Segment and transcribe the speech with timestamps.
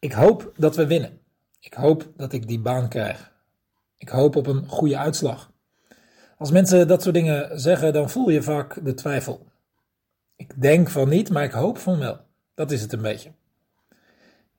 [0.00, 1.20] Ik hoop dat we winnen.
[1.60, 3.32] Ik hoop dat ik die baan krijg.
[3.96, 5.52] Ik hoop op een goede uitslag.
[6.38, 9.46] Als mensen dat soort dingen zeggen, dan voel je vaak de twijfel.
[10.36, 12.20] Ik denk van niet, maar ik hoop van wel.
[12.54, 13.28] Dat is het een beetje.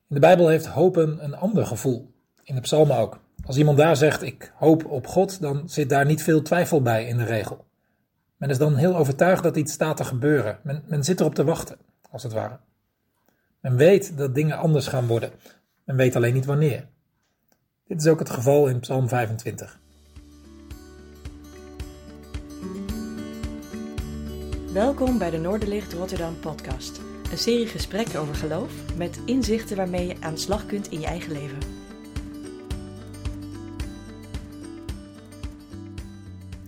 [0.08, 2.14] In de Bijbel heeft hopen een ander gevoel.
[2.44, 3.20] In de psalmen ook.
[3.46, 7.06] Als iemand daar zegt, ik hoop op God, dan zit daar niet veel twijfel bij
[7.06, 7.66] in de regel.
[8.38, 10.60] Men is dan heel overtuigd dat iets staat te gebeuren.
[10.64, 11.78] Men, men zit erop te wachten,
[12.10, 12.60] als het ware.
[13.62, 15.32] Men weet dat dingen anders gaan worden.
[15.86, 16.88] Men weet alleen niet wanneer.
[17.88, 19.80] Dit is ook het geval in Psalm 25.
[24.74, 27.02] Welkom bij de Noorderlicht Rotterdam podcast.
[27.32, 31.06] Een serie gesprekken over geloof met inzichten waarmee je aan de slag kunt in je
[31.06, 31.60] eigen leven.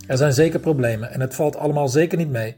[0.06, 2.56] Er zijn zeker problemen en het valt allemaal zeker niet mee.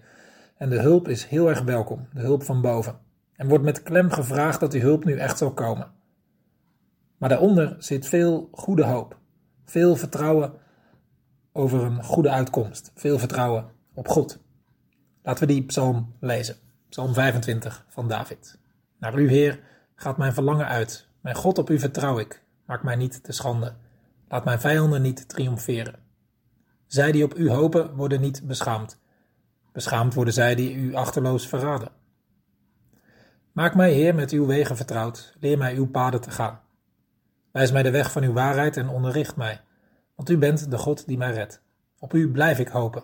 [0.56, 3.05] En de hulp is heel erg welkom, de hulp van boven.
[3.36, 5.92] En wordt met klem gevraagd dat die hulp nu echt zal komen.
[7.16, 9.18] Maar daaronder zit veel goede hoop,
[9.64, 10.52] veel vertrouwen
[11.52, 14.38] over een goede uitkomst, veel vertrouwen op God.
[15.22, 16.56] Laten we die psalm lezen.
[16.88, 18.58] Psalm 25 van David.
[18.98, 19.60] Naar u, Heer,
[19.94, 21.08] gaat mijn verlangen uit.
[21.20, 22.42] Mijn God, op u vertrouw ik.
[22.66, 23.74] Maak mij niet te schande.
[24.28, 25.94] Laat mijn vijanden niet triomferen.
[26.86, 29.00] Zij die op u hopen, worden niet beschaamd.
[29.72, 31.88] Beschaamd worden zij die u achterloos verraden.
[33.56, 35.34] Maak mij, Heer, met uw wegen vertrouwd.
[35.40, 36.60] Leer mij uw paden te gaan.
[37.52, 39.60] Wijs mij de weg van uw waarheid en onderricht mij.
[40.14, 41.62] Want u bent de God die mij redt.
[41.98, 43.02] Op u blijf ik hopen.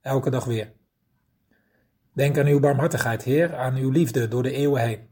[0.00, 0.72] Elke dag weer.
[2.12, 5.08] Denk aan uw barmhartigheid, Heer, aan uw liefde door de eeuwen heen.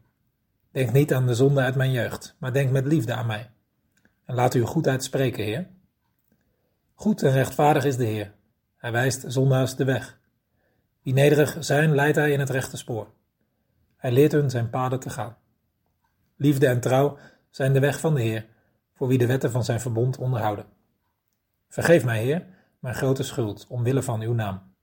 [0.71, 3.51] Denk niet aan de zonde uit mijn jeugd, maar denk met liefde aan mij.
[4.25, 5.67] En laat uw goedheid spreken, Heer.
[6.93, 8.33] Goed en rechtvaardig is de Heer.
[8.77, 10.19] Hij wijst zondaars de weg.
[11.01, 13.07] Wie nederig zijn, leidt hij in het rechte spoor.
[14.03, 15.37] Hij leert hun zijn paden te gaan.
[16.35, 17.17] Liefde en trouw
[17.49, 18.45] zijn de weg van de Heer,
[18.93, 20.65] voor wie de wetten van zijn verbond onderhouden.
[21.69, 22.45] Vergeef mij, Heer,
[22.79, 24.73] mijn grote schuld, omwille van uw naam.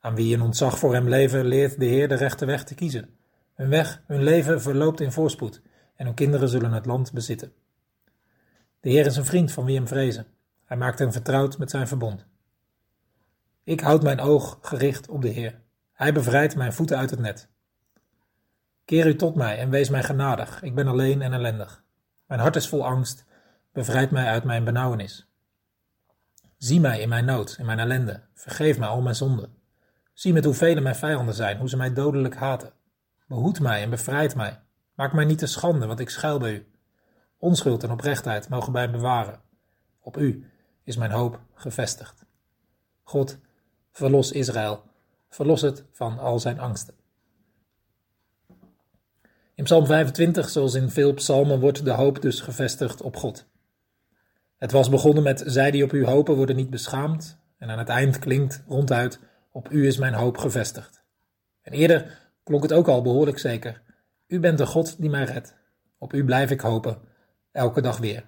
[0.00, 3.18] Aan wie in ontzag voor hem leven, leert de Heer de rechte weg te kiezen.
[3.54, 5.62] Hun weg, hun leven verloopt in voorspoed,
[5.94, 7.52] en hun kinderen zullen het land bezitten.
[8.80, 10.26] De Heer is een vriend van wie hem vrezen.
[10.64, 12.26] Hij maakt hen vertrouwd met zijn verbond.
[13.64, 15.60] Ik houd mijn oog gericht op de Heer.
[15.92, 17.48] Hij bevrijdt mijn voeten uit het net.
[18.88, 20.62] Keer u tot mij en wees mij genadig.
[20.62, 21.84] Ik ben alleen en ellendig.
[22.26, 23.24] Mijn hart is vol angst.
[23.72, 25.26] Bevrijd mij uit mijn benauwenis.
[26.56, 28.22] Zie mij in mijn nood, in mijn ellende.
[28.34, 29.54] Vergeef mij al mijn zonden.
[30.12, 32.72] Zie met hoeveel mijn vijanden zijn, hoe ze mij dodelijk haten.
[33.26, 34.60] Behoed mij en bevrijd mij.
[34.94, 36.66] Maak mij niet te schande, want ik schuil bij u.
[37.38, 39.40] Onschuld en oprechtheid mogen mij bewaren.
[40.00, 40.50] Op u
[40.84, 42.24] is mijn hoop gevestigd.
[43.02, 43.38] God,
[43.90, 44.82] verlos Israël,
[45.28, 46.94] verlos het van al zijn angsten.
[49.58, 53.46] In Psalm 25, zoals in veel psalmen, wordt de hoop dus gevestigd op God.
[54.56, 57.38] Het was begonnen met: Zij die op u hopen worden niet beschaamd.
[57.56, 59.20] En aan het eind klinkt ronduit:
[59.52, 61.02] op u is mijn hoop gevestigd.
[61.62, 63.82] En eerder klonk het ook al behoorlijk zeker.
[64.26, 65.54] U bent de God die mij redt.
[65.98, 66.98] Op u blijf ik hopen,
[67.52, 68.24] elke dag weer.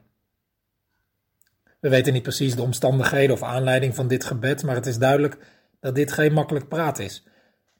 [1.81, 5.39] We weten niet precies de omstandigheden of aanleiding van dit gebed, maar het is duidelijk
[5.81, 7.25] dat dit geen makkelijk praat is.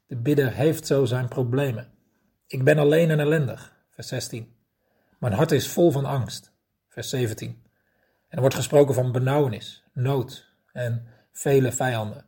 [0.07, 1.99] De bidder heeft zo zijn problemen.
[2.51, 4.55] Ik ben alleen en ellendig, vers 16.
[5.17, 6.51] Mijn hart is vol van angst,
[6.87, 7.49] vers 17.
[7.49, 7.57] En
[8.27, 12.25] er wordt gesproken van benauwenis, nood en vele vijanden.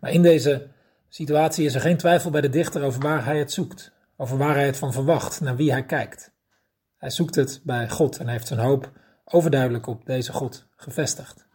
[0.00, 0.68] Maar in deze
[1.08, 4.54] situatie is er geen twijfel bij de dichter over waar hij het zoekt, over waar
[4.54, 6.32] hij het van verwacht, naar wie hij kijkt.
[6.96, 8.92] Hij zoekt het bij God en heeft zijn hoop
[9.24, 11.46] overduidelijk op deze God gevestigd.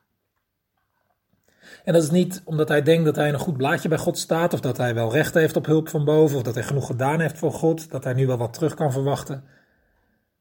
[1.85, 4.53] En dat is niet omdat hij denkt dat hij een goed blaadje bij God staat,
[4.53, 7.19] of dat hij wel recht heeft op hulp van boven, of dat hij genoeg gedaan
[7.19, 9.43] heeft voor God, dat hij nu wel wat terug kan verwachten.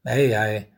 [0.03, 0.71] Nee, hij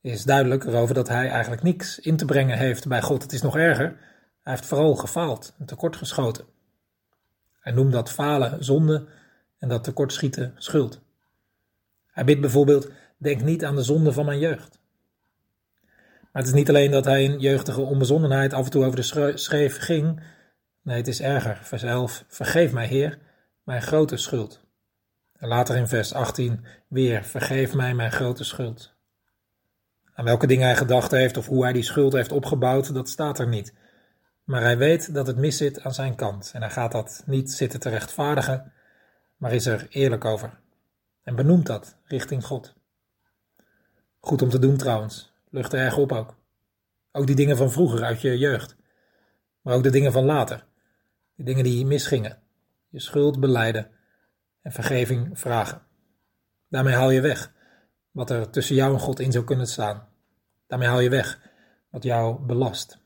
[0.00, 3.22] is duidelijk erover dat hij eigenlijk niks in te brengen heeft bij God.
[3.22, 3.96] Het is nog erger,
[4.42, 6.44] hij heeft vooral gefaald en tekortgeschoten.
[7.60, 9.06] Hij noemt dat falen zonde
[9.58, 11.00] en dat tekortschieten schuld.
[12.06, 14.81] Hij bidt bijvoorbeeld: Denk niet aan de zonde van mijn jeugd.
[16.32, 19.32] Maar het is niet alleen dat hij in jeugdige onbezonnenheid af en toe over de
[19.36, 20.22] schreef ging.
[20.82, 21.58] Nee, het is erger.
[21.62, 23.18] Vers 11: Vergeef mij, Heer,
[23.62, 24.60] mijn grote schuld.
[25.36, 28.94] En later in vers 18 weer: Vergeef mij mijn grote schuld.
[30.14, 33.38] Aan welke dingen hij gedacht heeft of hoe hij die schuld heeft opgebouwd, dat staat
[33.38, 33.74] er niet.
[34.44, 37.52] Maar hij weet dat het mis zit aan zijn kant en hij gaat dat niet
[37.52, 38.72] zitten te rechtvaardigen,
[39.36, 40.60] maar is er eerlijk over.
[41.22, 42.74] En benoemt dat richting God.
[44.18, 46.36] Goed om te doen trouwens, lucht er erg op ook.
[47.12, 48.76] Ook die dingen van vroeger uit je jeugd,
[49.60, 50.64] maar ook de dingen van later.
[51.36, 52.38] Die dingen die misgingen.
[52.88, 53.90] Je schuld beleiden
[54.62, 55.82] en vergeving vragen.
[56.68, 57.52] Daarmee haal je weg
[58.10, 60.08] wat er tussen jou en God in zou kunnen staan.
[60.66, 61.40] Daarmee haal je weg
[61.90, 62.98] wat jou belast.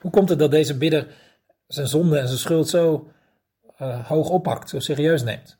[0.00, 1.14] Hoe komt het dat deze bidder
[1.66, 3.12] zijn zonde en zijn schuld zo
[3.80, 5.58] uh, hoog oppakt, zo serieus neemt?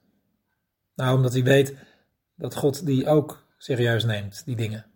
[0.94, 1.75] Nou, omdat hij weet
[2.34, 4.87] dat God die ook serieus neemt, die dingen.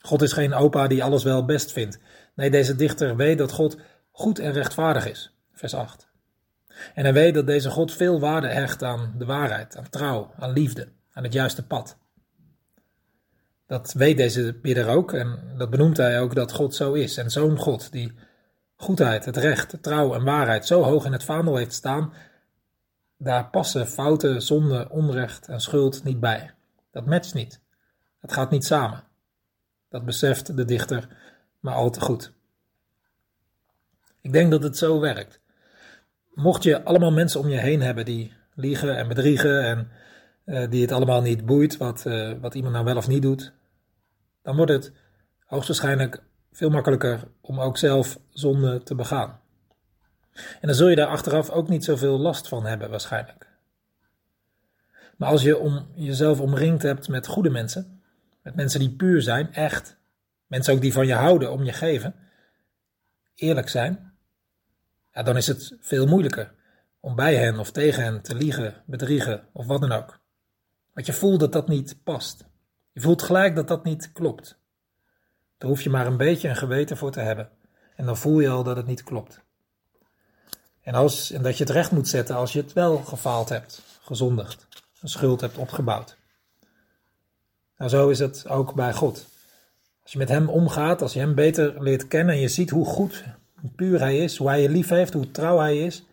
[0.00, 1.98] God is geen opa die alles wel best vindt.
[2.34, 3.76] Nee, deze dichter weet dat God
[4.10, 5.36] goed en rechtvaardig is.
[5.52, 6.08] Vers 8.
[6.94, 10.52] En hij weet dat deze God veel waarde hecht aan de waarheid, aan trouw, aan
[10.52, 11.96] liefde, aan het juiste pad.
[13.66, 17.16] Dat weet deze bidder ook en dat benoemt hij ook dat God zo is.
[17.16, 18.12] En zo'n God die
[18.76, 22.12] goedheid, het recht, trouw en waarheid zo hoog in het vaandel heeft staan,
[23.16, 26.50] daar passen fouten, zonde, onrecht en schuld niet bij.
[26.90, 27.61] Dat matcht niet.
[28.22, 29.04] Het gaat niet samen.
[29.88, 31.08] Dat beseft de dichter
[31.60, 32.32] maar al te goed.
[34.20, 35.40] Ik denk dat het zo werkt.
[36.34, 39.90] Mocht je allemaal mensen om je heen hebben die liegen en bedriegen en
[40.44, 43.52] uh, die het allemaal niet boeit wat, uh, wat iemand nou wel of niet doet,
[44.42, 44.92] dan wordt het
[45.44, 46.22] hoogstwaarschijnlijk
[46.52, 49.40] veel makkelijker om ook zelf zonde te begaan.
[50.32, 53.50] En dan zul je daar achteraf ook niet zoveel last van hebben, waarschijnlijk.
[55.16, 58.01] Maar als je om jezelf omringd hebt met goede mensen,
[58.42, 59.96] met mensen die puur zijn, echt,
[60.46, 62.14] mensen ook die van je houden, om je geven,
[63.34, 64.12] eerlijk zijn,
[65.12, 66.54] ja, dan is het veel moeilijker
[67.00, 70.20] om bij hen of tegen hen te liegen, bedriegen of wat dan ook.
[70.92, 72.44] Want je voelt dat dat niet past.
[72.92, 74.58] Je voelt gelijk dat dat niet klopt.
[75.58, 77.50] Daar hoef je maar een beetje een geweten voor te hebben.
[77.96, 79.40] En dan voel je al dat het niet klopt.
[80.80, 83.82] En, als, en dat je het recht moet zetten als je het wel gefaald hebt,
[84.00, 84.66] gezondigd,
[85.00, 86.16] een schuld hebt opgebouwd.
[87.82, 89.26] Nou, zo is het ook bij God.
[90.02, 92.84] Als je met Hem omgaat, als je Hem beter leert kennen en je ziet hoe
[92.84, 93.24] goed,
[93.60, 96.04] hoe puur Hij is, hoe Hij je lief heeft, hoe trouw Hij is,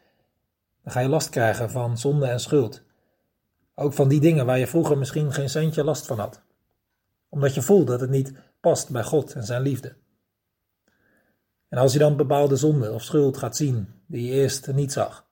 [0.83, 2.81] dan ga je last krijgen van zonde en schuld.
[3.75, 6.41] Ook van die dingen waar je vroeger misschien geen centje last van had.
[7.29, 9.95] Omdat je voelt dat het niet past bij God en zijn liefde.
[11.67, 15.25] En als je dan bepaalde zonde of schuld gaat zien die je eerst niet zag,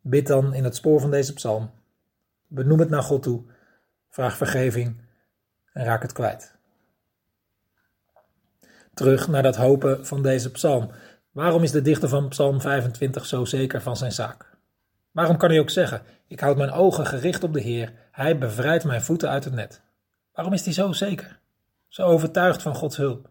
[0.00, 1.70] bid dan in het spoor van deze psalm.
[2.46, 3.42] Benoem het naar God toe,
[4.08, 5.04] vraag vergeving
[5.76, 6.54] en raak het kwijt.
[8.94, 10.90] Terug naar dat hopen van deze psalm.
[11.30, 14.56] Waarom is de dichter van Psalm 25 zo zeker van zijn zaak?
[15.10, 18.84] Waarom kan hij ook zeggen: Ik houd mijn ogen gericht op de Heer, hij bevrijdt
[18.84, 19.80] mijn voeten uit het net?
[20.32, 21.38] Waarom is hij zo zeker?
[21.88, 23.30] Zo overtuigd van Gods hulp?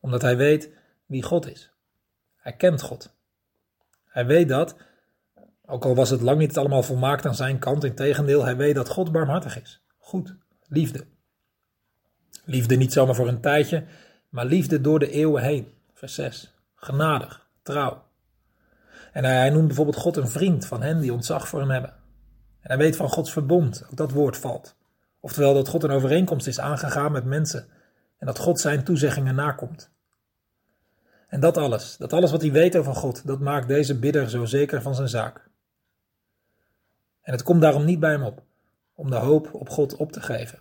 [0.00, 0.70] Omdat hij weet
[1.06, 1.72] wie God is.
[2.36, 3.14] Hij kent God.
[4.04, 4.76] Hij weet dat,
[5.66, 8.74] ook al was het lang niet allemaal volmaakt aan zijn kant, in tegendeel, hij weet
[8.74, 9.82] dat God barmhartig is.
[9.98, 10.36] Goed,
[10.68, 11.04] liefde.
[12.44, 13.84] Liefde niet zomaar voor een tijdje,
[14.28, 15.72] maar liefde door de eeuwen heen.
[15.92, 16.54] Vers 6.
[16.74, 18.02] Genadig, trouw.
[19.12, 21.90] En hij, noemt bijvoorbeeld God een vriend van hen die ontzag voor hem hebben.
[22.60, 24.76] En hij weet van Gods verbond, ook dat woord valt.
[25.20, 27.66] Oftewel dat God een overeenkomst is aangegaan met mensen
[28.18, 29.90] en dat God zijn toezeggingen nakomt.
[31.28, 34.44] En dat alles, dat alles wat hij weet over God, dat maakt deze bidder zo
[34.44, 35.48] zeker van zijn zaak.
[37.22, 38.42] En het komt daarom niet bij hem op
[38.94, 40.58] om de hoop op God op te geven.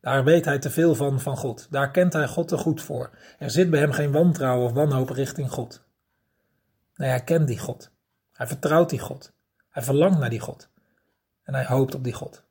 [0.00, 1.66] Daar weet hij te veel van van God.
[1.70, 3.10] Daar kent hij God te goed voor.
[3.38, 5.84] Er zit bij hem geen wantrouwen of wanhoop richting God.
[6.94, 7.90] Nee, hij kent die God.
[8.32, 9.32] Hij vertrouwt die God.
[9.70, 10.68] Hij verlangt naar die God.
[11.42, 12.44] En hij hoopt op die God.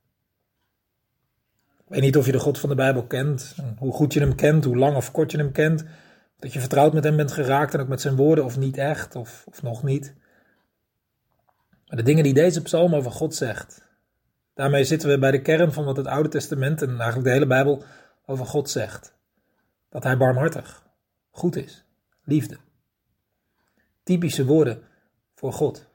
[1.78, 4.36] Ik weet niet of je de God van de Bijbel kent, hoe goed je hem
[4.36, 5.84] kent, hoe lang of kort je hem kent.
[6.40, 9.16] Dat je vertrouwd met hem bent geraakt en ook met zijn woorden, of niet echt,
[9.16, 10.14] of, of nog niet.
[11.88, 13.87] Maar de dingen die deze psalm over God zegt,
[14.58, 17.48] daarmee zitten we bij de kern van wat het Oude Testament en eigenlijk de hele
[17.48, 17.84] Bijbel
[18.26, 19.16] over God zegt.
[19.90, 20.84] Dat hij barmhartig,
[21.30, 21.86] goed is,
[22.24, 22.58] liefde.
[24.04, 24.84] Typische woorden
[25.36, 25.88] voor God.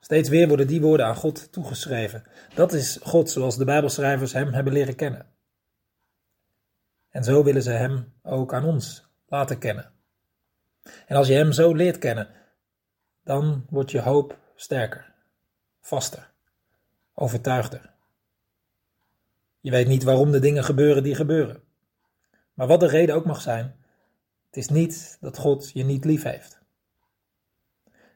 [0.00, 2.24] Steeds weer worden die woorden aan God toegeschreven.
[2.54, 5.26] Dat is God zoals de Bijbelschrijvers hem hebben leren kennen.
[7.08, 9.90] En zo willen ze hem ook aan ons laten kennen.
[11.06, 12.28] En als je hem zo leert kennen,
[13.24, 15.12] dan wordt je hoop sterker,
[15.80, 16.29] vaster,
[17.20, 17.90] overtuigder.
[19.60, 21.62] Je weet niet waarom de dingen gebeuren die gebeuren.
[22.54, 23.76] Maar wat de reden ook mag zijn,
[24.46, 26.58] het is niet dat God je niet lief heeft.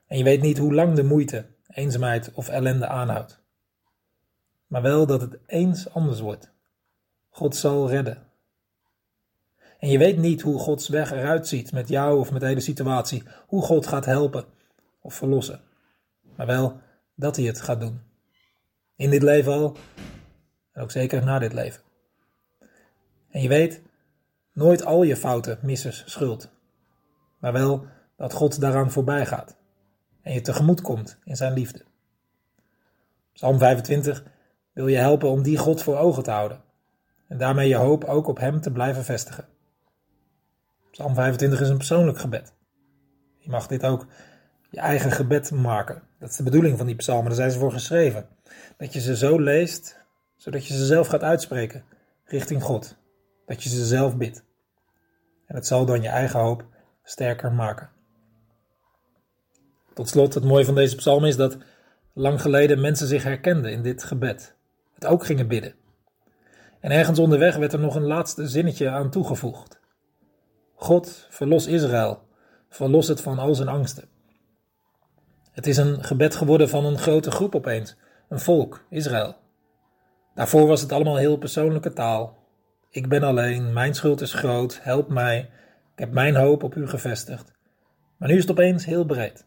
[0.07, 3.43] En je weet niet hoe lang de moeite eenzaamheid of ellende aanhoudt.
[4.67, 6.51] Maar wel dat het eens anders wordt.
[7.31, 8.27] God zal redden.
[9.79, 12.61] En je weet niet hoe Gods weg eruit ziet met jou of met de hele
[12.61, 14.45] situatie, hoe God gaat helpen
[15.01, 15.61] of verlossen.
[16.37, 16.81] Maar wel
[17.15, 18.01] dat hij het gaat doen.
[18.97, 19.77] In dit leven al
[20.73, 21.83] en ook zeker na dit leven.
[23.31, 23.83] En je weet
[24.53, 26.51] nooit al je fouten, missers, schuld.
[27.39, 27.87] Maar wel
[28.17, 29.57] dat God daaraan voorbij gaat
[30.23, 31.85] en je tegemoet komt in zijn liefde.
[33.33, 34.25] Psalm 25
[34.73, 36.63] wil je helpen om die God voor ogen te houden
[37.29, 39.49] en daarmee je hoop ook op Hem te blijven vestigen.
[40.91, 42.55] Psalm 25 is een persoonlijk gebed.
[43.39, 44.07] Je mag dit ook
[44.75, 46.03] je eigen gebed maken.
[46.19, 48.29] Dat is de bedoeling van die psalmen, daar zijn ze voor geschreven.
[48.77, 50.01] Dat je ze zo leest,
[50.37, 51.85] zodat je ze zelf gaat uitspreken
[52.25, 52.97] richting God.
[53.47, 54.45] Dat je ze zelf bidt.
[55.47, 56.65] En het zal dan je eigen hoop
[57.03, 57.91] sterker maken.
[59.95, 61.59] Tot slot, het mooie van deze psalm is dat
[62.13, 64.55] lang geleden mensen zich herkenden in dit gebed.
[64.95, 65.75] Het ook gingen bidden.
[66.81, 69.81] En ergens onderweg werd er nog een laatste zinnetje aan toegevoegd.
[70.75, 72.23] God, verlos Israël,
[72.69, 74.13] verlos het van al zijn angsten.
[75.55, 77.97] Het is een gebed geworden van een grote groep opeens,
[78.29, 79.37] een volk, Israël.
[80.35, 82.37] Daarvoor was het allemaal heel persoonlijke taal.
[82.91, 85.39] Ik ben alleen, mijn schuld is groot, help mij,
[85.93, 87.53] ik heb mijn hoop op u gevestigd.
[88.17, 89.47] Maar nu is het opeens heel breed.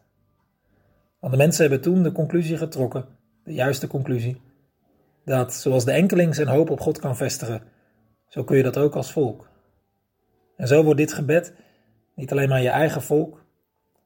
[1.20, 3.04] Want de mensen hebben toen de conclusie getrokken,
[3.44, 4.40] de juiste conclusie,
[5.24, 7.62] dat zoals de enkeling zijn hoop op God kan vestigen,
[8.28, 9.48] zo kun je dat ook als volk.
[10.56, 11.54] En zo wordt dit gebed
[12.14, 13.44] niet alleen maar je eigen volk,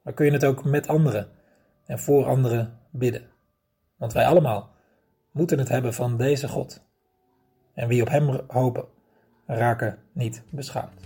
[0.03, 1.41] maar kun je het ook met anderen
[1.87, 3.31] en voor anderen bidden.
[3.97, 4.71] Want wij allemaal
[5.31, 6.83] moeten het hebben van deze God.
[7.75, 8.85] En wie op Hem hopen,
[9.47, 11.01] raken niet beschaamd.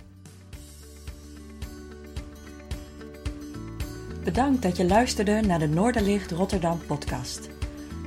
[4.23, 7.49] Bedankt dat je luisterde naar de Noorderlicht Rotterdam podcast.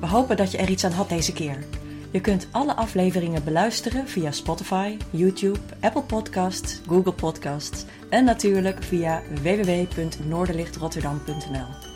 [0.00, 1.64] We hopen dat je er iets aan had deze keer.
[2.10, 9.22] Je kunt alle afleveringen beluisteren via Spotify, YouTube, Apple Podcasts, Google Podcasts en natuurlijk via
[9.42, 11.89] www.noorderlichtrotterdam.nl.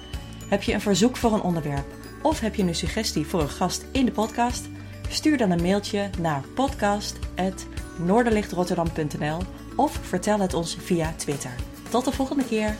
[0.48, 1.86] Heb je een verzoek voor een onderwerp
[2.22, 4.68] of heb je een suggestie voor een gast in de podcast?
[5.08, 9.38] Stuur dan een mailtje naar podcast.noorderlichtrotterdam.nl
[9.76, 11.54] of vertel het ons via Twitter.
[11.90, 12.76] Tot de volgende keer!